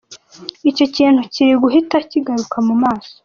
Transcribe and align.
Icyo 0.69 0.85
kintu 0.95 1.21
kiriguhita 1.33 1.97
kigaruka 2.09 2.57
mu 2.67 2.75
maso”. 2.83 3.13